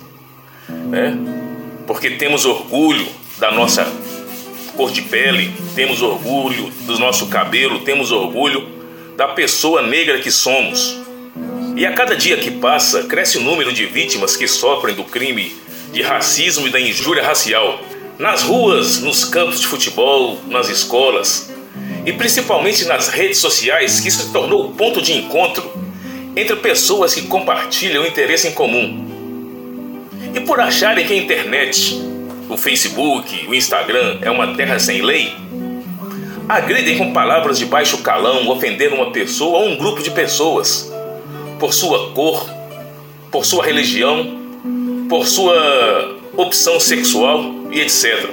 [0.90, 1.41] né?
[1.86, 3.08] Porque temos orgulho
[3.38, 3.86] da nossa
[4.76, 8.68] cor de pele, temos orgulho do nosso cabelo, temos orgulho
[9.18, 11.00] da pessoa negra que somos.
[11.76, 15.56] E a cada dia que passa, cresce o número de vítimas que sofrem do crime
[15.92, 17.82] de racismo e da injúria racial.
[18.18, 21.52] Nas ruas, nos campos de futebol, nas escolas
[22.06, 25.72] e principalmente nas redes sociais, que se tornou o ponto de encontro
[26.36, 29.21] entre pessoas que compartilham interesse em comum.
[30.34, 32.02] E por acharem que a internet,
[32.50, 35.34] o Facebook, o Instagram é uma terra sem lei,
[36.48, 40.92] agridem com palavras de baixo calão, ofendendo uma pessoa ou um grupo de pessoas
[41.60, 42.50] por sua cor,
[43.30, 44.40] por sua religião,
[45.08, 48.30] por sua opção sexual e etc.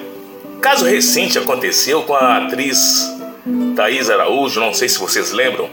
[0.61, 3.09] Caso recente aconteceu com a atriz
[3.77, 5.69] Thaís Araújo, não sei se vocês lembram,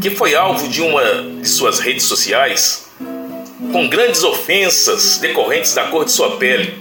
[0.00, 1.02] que foi alvo de uma
[1.40, 2.85] de suas redes sociais
[3.76, 6.78] com grandes ofensas decorrentes da cor de sua pele.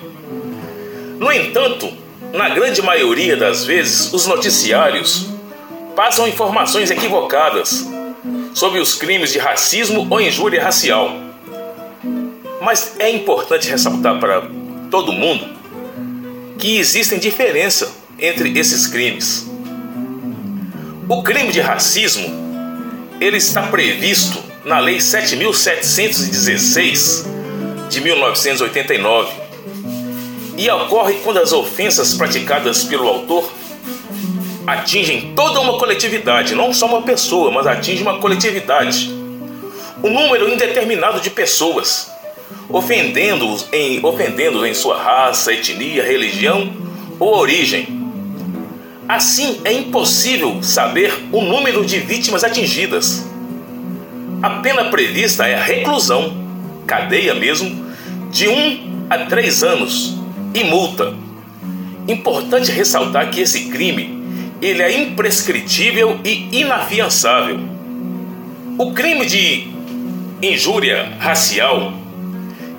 [1.20, 1.92] No entanto,
[2.32, 5.28] na grande maioria das vezes, os noticiários
[5.94, 7.86] passam informações equivocadas
[8.54, 11.14] sobre os crimes de racismo ou injúria racial.
[12.62, 14.44] Mas é importante ressaltar para
[14.90, 15.50] todo mundo
[16.58, 19.46] que existem diferenças entre esses crimes.
[21.10, 22.26] O crime de racismo
[23.20, 27.26] ele está previsto na Lei 7716
[27.88, 29.32] de 1989
[30.58, 33.48] e ocorre quando as ofensas praticadas pelo autor
[34.66, 39.14] atingem toda uma coletividade, não só uma pessoa, mas atinge uma coletividade.
[40.04, 42.12] Um número indeterminado de pessoas,
[42.68, 46.74] ofendendo-os em, ofendendo em sua raça, etnia, religião
[47.20, 48.04] ou origem.
[49.08, 53.35] Assim, é impossível saber o número de vítimas atingidas.
[54.46, 56.38] A pena prevista é a reclusão,
[56.86, 57.84] cadeia mesmo,
[58.30, 60.20] de um a três anos
[60.54, 61.16] e multa.
[62.08, 64.24] Importante ressaltar que esse crime
[64.62, 67.60] ele é imprescritível e inafiançável.
[68.78, 69.68] O crime de
[70.44, 71.92] injúria racial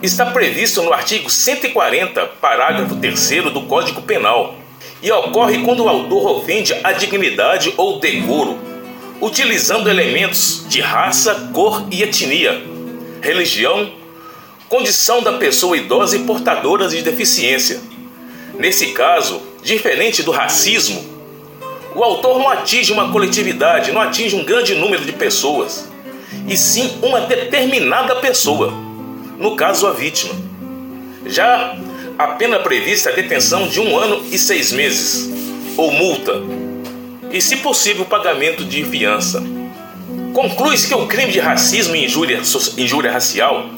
[0.01, 4.55] está previsto no artigo 140, parágrafo 3 do Código Penal
[5.03, 8.57] e ocorre quando o autor ofende a dignidade ou decoro,
[9.21, 12.63] utilizando elementos de raça, cor e etnia,
[13.21, 13.91] religião,
[14.69, 17.81] condição da pessoa idosa e portadora de deficiência.
[18.59, 21.05] Nesse caso, diferente do racismo,
[21.95, 25.89] o autor não atinge uma coletividade, não atinge um grande número de pessoas,
[26.47, 28.73] e sim uma determinada pessoa,
[29.39, 30.35] no caso a vítima.
[31.25, 31.77] Já
[32.19, 35.31] a pena prevista é detenção de um ano e seis meses,
[35.77, 36.35] ou multa,
[37.33, 39.43] e, se possível, pagamento de fiança.
[40.33, 42.41] Conclui-se que o crime de racismo e injúria,
[42.77, 43.71] injúria racial,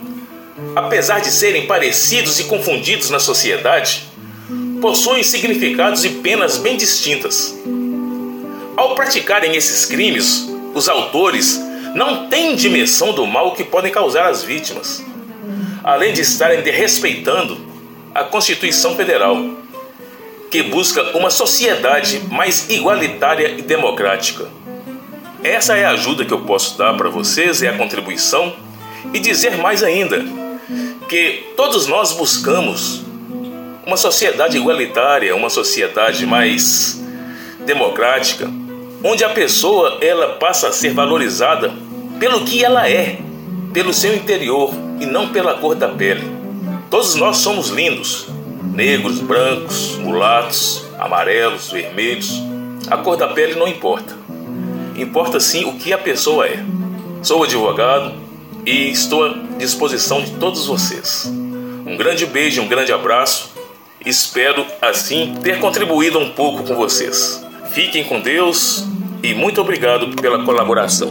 [0.75, 4.05] apesar de serem parecidos e confundidos na sociedade,
[4.81, 7.55] possuem significados e penas bem distintas.
[8.77, 11.61] Ao praticarem esses crimes, os autores
[11.95, 15.05] não têm dimensão do mal que podem causar às vítimas,
[15.83, 17.59] além de estarem desrespeitando
[18.15, 19.37] a Constituição Federal,
[20.51, 24.47] que busca uma sociedade mais igualitária e democrática.
[25.43, 28.53] Essa é a ajuda que eu posso dar para vocês, é a contribuição,
[29.13, 30.25] e dizer mais ainda
[31.09, 33.03] que todos nós buscamos
[33.87, 37.01] uma sociedade igualitária, uma sociedade mais
[37.65, 38.51] democrática,
[39.03, 41.73] onde a pessoa ela passa a ser valorizada
[42.19, 43.19] pelo que ela é,
[43.73, 46.27] pelo seu interior e não pela cor da pele.
[46.91, 48.27] Todos nós somos lindos,
[48.79, 52.41] negros, brancos, mulatos, amarelos, vermelhos.
[52.89, 54.17] A cor da pele não importa.
[54.97, 56.65] Importa sim o que a pessoa é.
[57.21, 58.15] Sou advogado
[58.65, 61.25] e estou à disposição de todos vocês.
[61.27, 63.51] Um grande beijo, um grande abraço.
[64.07, 67.45] Espero assim ter contribuído um pouco com vocês.
[67.73, 68.85] Fiquem com Deus
[69.25, 71.11] e muito obrigado pela colaboração.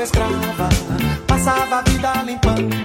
[0.00, 0.68] Mão escrava
[1.26, 2.79] passava a vida limpando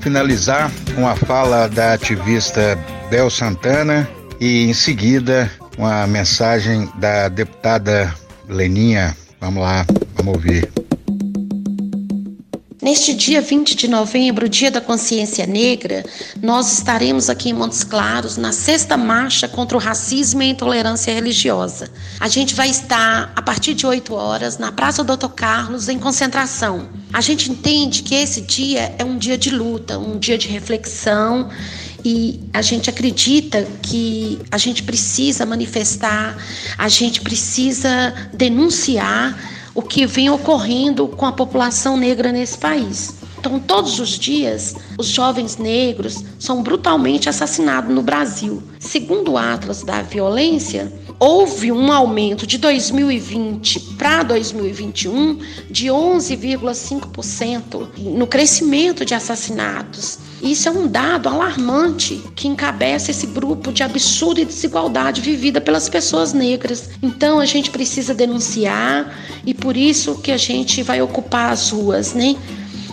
[0.00, 2.78] finalizar, uma fala da ativista
[3.10, 4.08] Bel Santana
[4.40, 8.14] e em seguida uma mensagem da deputada
[8.48, 9.16] Leninha.
[9.40, 10.70] Vamos lá, vamos ouvir.
[12.82, 16.02] Neste dia 20 de novembro, Dia da Consciência Negra,
[16.42, 21.12] nós estaremos aqui em Montes Claros na sexta marcha contra o racismo e a intolerância
[21.12, 21.90] religiosa.
[22.18, 26.88] A gente vai estar a partir de 8 horas na Praça Doutor Carlos em concentração.
[27.12, 31.50] A gente entende que esse dia é um dia de luta, um dia de reflexão
[32.04, 36.36] e a gente acredita que a gente precisa manifestar,
[36.78, 39.38] a gente precisa denunciar
[39.74, 43.14] o que vem ocorrendo com a população negra nesse país.
[43.38, 48.62] Então, todos os dias, os jovens negros são brutalmente assassinados no Brasil.
[48.78, 55.38] Segundo o Atlas da Violência, houve um aumento de 2020 para 2021
[55.70, 60.18] de 11,5% no crescimento de assassinatos.
[60.42, 66.32] Isso é um dado alarmante que encabeça esse grupo de absurda desigualdade vivida pelas pessoas
[66.32, 66.88] negras.
[67.02, 69.14] Então a gente precisa denunciar
[69.44, 72.34] e por isso que a gente vai ocupar as ruas, né?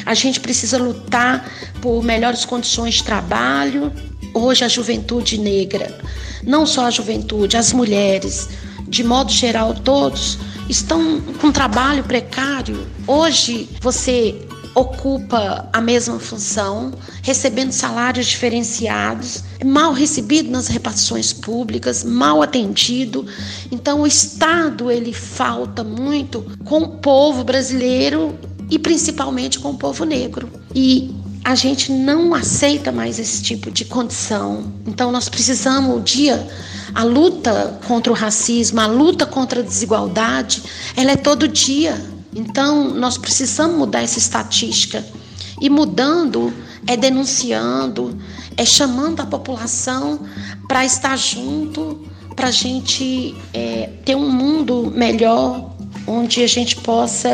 [0.06, 1.50] A gente precisa lutar
[1.82, 3.94] por melhores condições de trabalho.
[4.34, 5.98] Hoje a juventude negra,
[6.44, 8.50] não só a juventude, as mulheres,
[8.88, 10.38] de modo geral todos
[10.70, 12.88] estão com trabalho precário.
[13.06, 14.36] Hoje você
[14.76, 16.94] ocupa a mesma função,
[17.24, 23.26] recebendo salários diferenciados, mal recebido nas repartições públicas, mal atendido.
[23.72, 28.38] Então o Estado ele falta muito com o povo brasileiro
[28.70, 30.48] e principalmente com o povo negro.
[30.76, 31.16] E
[31.48, 34.70] a gente não aceita mais esse tipo de condição.
[34.86, 36.46] Então nós precisamos o dia
[36.94, 40.62] a luta contra o racismo, a luta contra a desigualdade,
[40.94, 42.04] ela é todo dia.
[42.36, 45.06] Então, nós precisamos mudar essa estatística.
[45.62, 46.54] E mudando
[46.86, 48.18] é denunciando,
[48.58, 50.20] é chamando a população
[50.68, 55.72] para estar junto, para a gente é, ter um mundo melhor,
[56.06, 57.30] onde a gente possa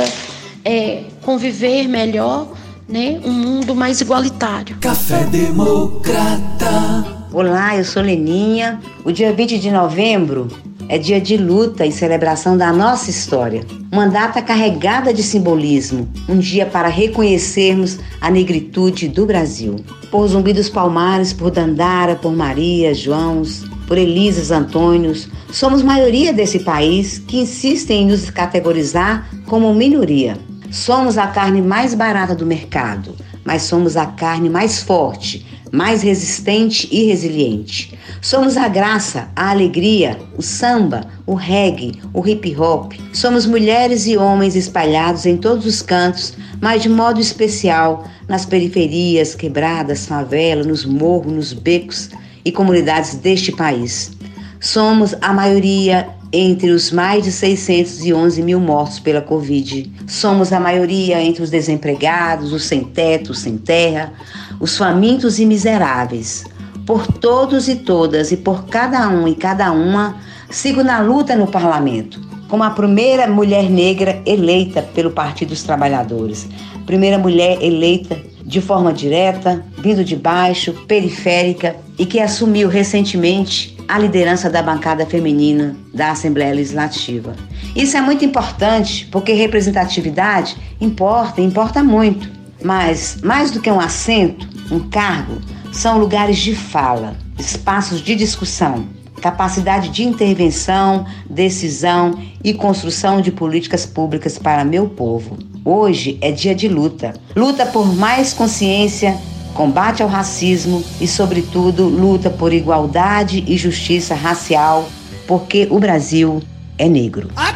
[0.64, 2.48] é, conviver melhor,
[2.88, 3.20] né?
[3.24, 4.78] um mundo mais igualitário.
[4.80, 7.24] Café Democrata.
[7.32, 8.80] Olá, eu sou Leninha.
[9.04, 10.48] O dia 20 de novembro
[10.88, 13.66] é dia de luta e celebração da nossa história.
[13.92, 19.78] Uma data carregada de simbolismo, um dia para reconhecermos a negritude do Brasil.
[20.12, 26.60] Por Zumbi dos Palmares, por Dandara, por Maria, Joãos, por Elisas Antônios, somos maioria desse
[26.60, 30.38] país que insistem em nos categorizar como minoria.
[30.74, 33.16] Somos a carne mais barata do mercado,
[33.46, 37.96] mas somos a carne mais forte, mais resistente e resiliente.
[38.20, 42.94] Somos a graça, a alegria, o samba, o reggae, o hip hop.
[43.14, 49.36] Somos mulheres e homens espalhados em todos os cantos, mas de modo especial nas periferias,
[49.36, 52.10] quebradas, favelas, nos morros, nos becos
[52.44, 54.12] e comunidades deste país.
[54.60, 59.92] Somos a maioria entre os mais de 611 mil mortos pela Covid.
[60.08, 64.12] Somos a maioria entre os desempregados, os sem teto, sem terra,
[64.60, 66.44] os famintos e miseráveis.
[66.88, 70.18] Por todos e todas e por cada um e cada uma,
[70.50, 72.20] sigo na luta no parlamento,
[72.50, 76.50] como a primeira mulher negra eleita pelo Partido dos Trabalhadores,
[76.86, 83.98] primeira mulher eleita de forma direta, vindo de baixo, periférica e que assumiu recentemente a
[84.00, 87.36] liderança da bancada feminina da Assembleia Legislativa.
[87.76, 92.30] Isso é muito importante porque representatividade importa, importa muito.
[92.64, 98.88] Mas, mais do que um assento, um cargo, são lugares de fala, espaços de discussão,
[99.22, 105.38] capacidade de intervenção, decisão e construção de políticas públicas para meu povo.
[105.66, 107.14] Hoje é dia de luta.
[107.36, 109.18] Luta por mais consciência
[109.54, 114.90] combate ao racismo e, sobretudo, luta por igualdade e justiça racial,
[115.28, 116.42] porque o Brasil
[116.78, 117.30] é negro.
[117.36, 117.54] A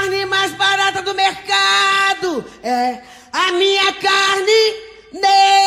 [0.00, 2.98] carne mais barata do mercado é
[3.32, 4.74] a minha carne
[5.12, 5.59] negra.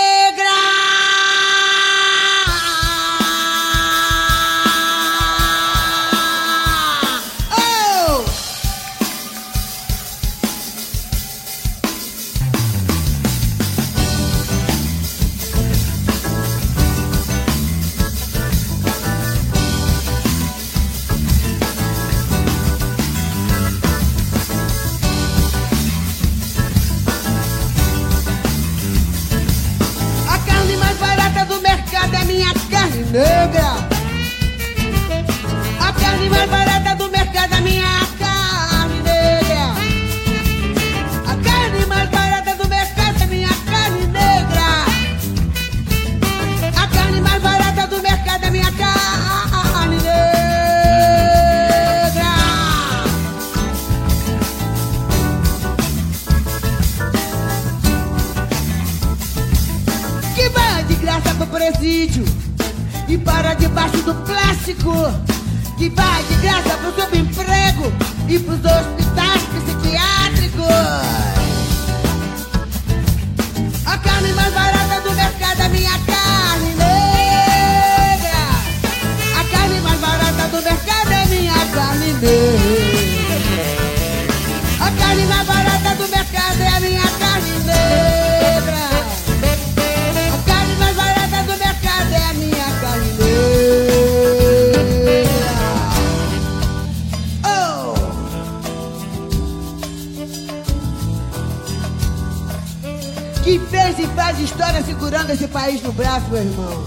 [106.33, 106.83] Meu irmão.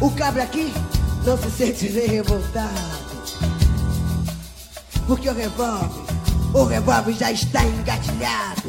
[0.00, 0.74] O cabra aqui
[1.24, 2.72] não se sente nem revoltado.
[5.06, 6.02] Porque o revólver,
[6.52, 8.68] o revólver já está engatilhado.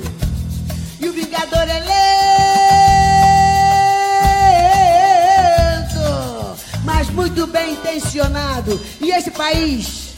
[0.99, 1.79] E o vingador é
[5.79, 8.79] lento, mas muito bem intencionado.
[9.01, 10.13] E esse país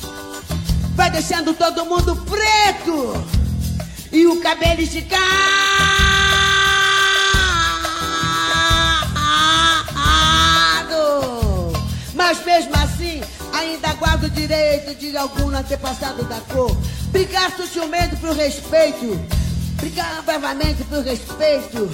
[0.94, 3.26] vai deixando todo mundo preto
[4.12, 5.75] e o cabelo esticado.
[12.26, 13.22] Mas mesmo assim,
[13.54, 16.76] ainda guardo o direito de algum antepassado da cor.
[17.12, 19.16] Brigar sutilmente por respeito,
[19.76, 21.88] brigar bravamente por respeito,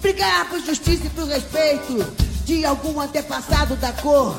[0.00, 2.04] brigar por justiça e por respeito
[2.44, 4.36] de algum antepassado da cor.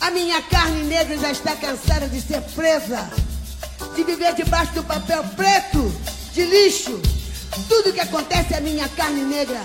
[0.00, 3.06] A minha carne negra já está cansada de ser presa,
[3.94, 5.94] de viver debaixo do papel preto,
[6.32, 6.98] de lixo.
[7.68, 9.60] Tudo que acontece é minha carne negra.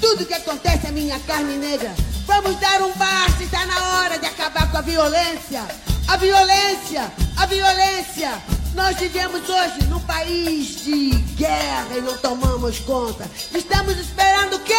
[0.00, 1.94] Tudo que acontece é minha carne negra.
[2.26, 5.62] Vamos dar um basta, está na hora de acabar com a violência.
[6.08, 8.42] A violência, a violência.
[8.74, 13.30] Nós vivemos hoje num país de guerra e não tomamos conta.
[13.54, 14.74] Estamos esperando o quê?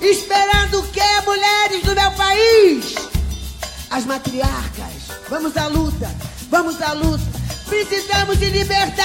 [0.00, 2.94] Esperando o quê, mulheres do meu país?
[3.90, 4.92] As matriarcas.
[5.28, 6.10] Vamos à luta,
[6.50, 7.22] vamos à luta.
[7.68, 9.02] Precisamos de liberdade.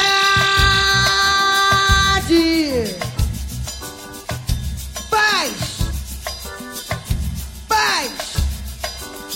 [7.88, 8.12] Paz.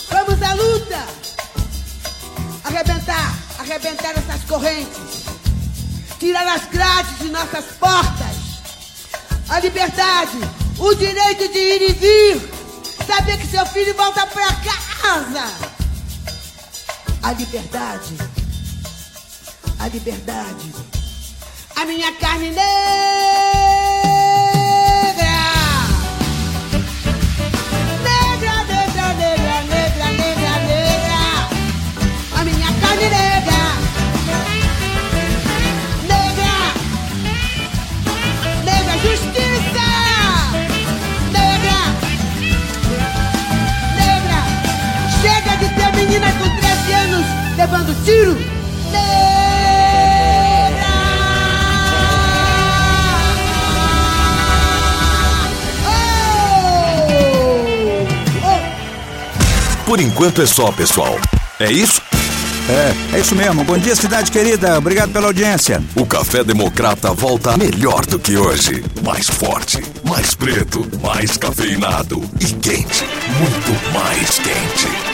[0.10, 1.08] Vamos à luta.
[2.66, 5.24] Arrebentar, arrebentar essas correntes.
[6.20, 8.36] Tirar as grades de nossas portas.
[9.50, 10.38] A liberdade,
[10.78, 12.52] o direito de ir e vir.
[13.08, 15.46] Saber que seu filho volta pra casa.
[17.24, 18.18] A liberdade.
[19.80, 20.74] A liberdade.
[21.78, 22.50] A minha carne.
[22.50, 23.81] Negra,
[47.72, 48.38] levando tiro.
[59.86, 61.18] Por enquanto é só, pessoal.
[61.60, 62.02] É isso?
[62.70, 63.64] É, é isso mesmo.
[63.64, 64.78] Bom dia, cidade querida.
[64.78, 65.82] Obrigado pela audiência.
[65.96, 68.84] O Café Democrata volta melhor do que hoje.
[69.04, 73.06] Mais forte, mais preto, mais cafeinado e quente.
[73.40, 75.11] Muito mais quente.